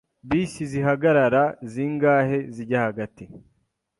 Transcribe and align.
Bisi 0.29 0.63
zihagarara 0.71 1.43
zingahe 1.71 2.37
zijya 2.55 2.79
hagati 2.87 3.23